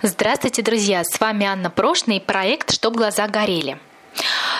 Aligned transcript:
Здравствуйте, 0.00 0.62
друзья! 0.62 1.02
С 1.02 1.18
вами 1.18 1.44
Анна 1.44 1.70
Прошна 1.70 2.12
и 2.12 2.20
проект 2.20 2.72
«Чтоб 2.72 2.94
глаза 2.94 3.26
горели». 3.26 3.80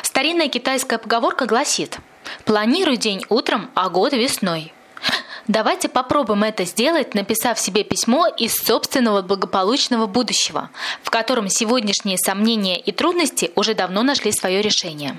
Старинная 0.03 0.49
китайская 0.49 0.99
поговорка 0.99 1.47
гласит 1.47 1.99
«Планируй 2.45 2.97
день 2.97 3.25
утром, 3.29 3.71
а 3.75 3.89
год 3.89 4.15
весной». 4.15 4.73
Давайте 5.47 5.89
попробуем 5.89 6.43
это 6.43 6.65
сделать, 6.65 7.15
написав 7.15 7.61
себе 7.61 7.85
письмо 7.85 8.27
из 8.27 8.57
собственного 8.57 9.23
благополучного 9.23 10.07
будущего, 10.09 10.71
в 11.05 11.11
котором 11.11 11.49
сегодняшние 11.49 12.19
сомнения 12.19 12.81
и 12.81 12.91
трудности 12.91 13.53
уже 13.55 13.75
давно 13.75 14.03
нашли 14.03 14.33
свое 14.33 14.61
решение. 14.61 15.17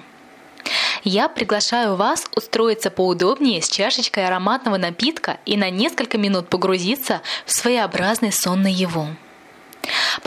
Я 1.05 1.29
приглашаю 1.29 1.95
вас 1.95 2.25
устроиться 2.35 2.91
поудобнее 2.91 3.61
с 3.61 3.69
чашечкой 3.69 4.27
ароматного 4.27 4.75
напитка 4.75 5.37
и 5.45 5.55
на 5.55 5.69
несколько 5.69 6.17
минут 6.17 6.49
погрузиться 6.49 7.21
в 7.45 7.51
своеобразный 7.53 8.33
сон 8.33 8.63
наяву. 8.63 9.07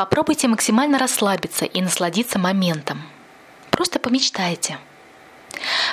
Попробуйте 0.02 0.48
максимально 0.48 0.98
расслабиться 0.98 1.64
и 1.64 1.80
насладиться 1.80 2.36
моментом. 2.36 3.02
Просто 3.70 4.00
помечтайте. 4.00 4.78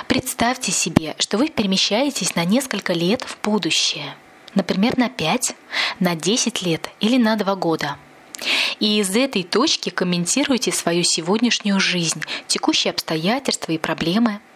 Представьте 0.08 0.72
себе, 0.72 1.14
что 1.20 1.38
вы 1.38 1.48
перемещаетесь 1.48 2.34
на 2.34 2.44
несколько 2.44 2.92
лет 2.92 3.22
в 3.22 3.38
будущее. 3.40 4.16
Например, 4.56 4.98
на 4.98 5.10
5, 5.10 5.54
на 6.00 6.16
10 6.16 6.62
лет 6.62 6.90
или 6.98 7.18
на 7.18 7.36
2 7.36 7.54
года. 7.54 7.98
И 8.80 8.98
из 8.98 9.14
этой 9.14 9.44
точки 9.44 9.90
комментируйте 9.90 10.72
свою 10.72 11.04
сегодняшнюю 11.04 11.78
жизнь, 11.78 12.20
текущие 12.48 12.90
обстоятельства 12.90 13.70
и 13.70 13.78
проблемы– 13.78 14.40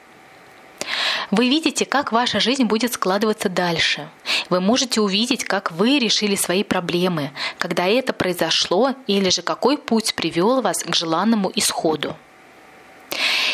вы 1.31 1.49
видите, 1.49 1.85
как 1.85 2.13
ваша 2.13 2.41
жизнь 2.41 2.65
будет 2.65 2.93
складываться 2.93 3.49
дальше. 3.49 4.09
Вы 4.51 4.61
можете 4.61 5.01
увидеть, 5.01 5.45
как 5.45 5.73
вы 5.73 5.99
решили 5.99 6.37
свои 6.37 6.63
проблемы, 6.63 7.31
когда 7.59 7.87
это 7.87 8.13
произошло, 8.13 8.95
или 9.07 9.31
же 9.31 9.43
какой 9.43 9.79
путь 9.79 10.15
привел 10.15 10.61
вас 10.61 10.79
к 10.83 10.95
желанному 10.95 11.51
исходу. 11.55 12.17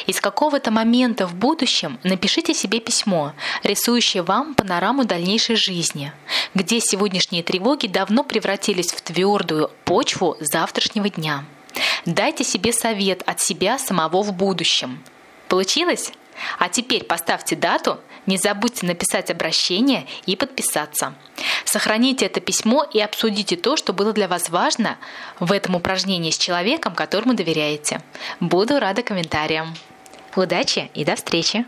Из 0.07 0.21
какого-то 0.21 0.71
момента 0.71 1.27
в 1.27 1.35
будущем 1.35 1.99
напишите 2.03 2.55
себе 2.55 2.81
письмо, 2.81 3.33
рисующее 3.63 4.23
вам 4.23 4.55
панораму 4.55 5.05
дальнейшей 5.05 5.57
жизни, 5.57 6.13
где 6.55 6.81
сегодняшние 6.81 7.43
тревоги 7.43 7.87
давно 7.87 8.25
превратились 8.25 8.93
в 8.93 9.01
твердую 9.03 9.71
почву 9.85 10.37
завтрашнего 10.41 11.11
дня. 11.11 11.45
Дайте 12.07 12.45
себе 12.45 12.73
совет 12.73 13.23
от 13.27 13.41
себя 13.41 13.79
самого 13.79 14.23
в 14.23 14.33
будущем. 14.33 15.03
Получилось? 15.49 16.13
А 16.59 16.69
теперь 16.69 17.05
поставьте 17.05 17.57
дату, 17.57 18.01
не 18.27 18.37
забудьте 18.37 18.87
написать 18.87 19.31
обращение 19.31 20.07
и 20.27 20.37
подписаться. 20.37 21.15
Сохраните 21.65 22.27
это 22.27 22.41
письмо 22.41 22.87
и 22.93 23.01
обсудите 23.01 23.57
то, 23.57 23.77
что 23.77 23.93
было 23.93 24.13
для 24.13 24.29
вас 24.29 24.51
важно 24.51 24.99
в 25.39 25.53
этом 25.53 25.75
упражнении 25.75 26.31
с 26.31 26.39
человеком, 26.39 26.95
которому 26.95 27.35
доверяете. 27.35 28.03
Буду 28.41 28.79
рада 28.79 29.03
комментариям. 29.03 29.75
Удачи 30.37 30.91
и 30.95 31.05
до 31.05 31.17
встречи! 31.17 31.65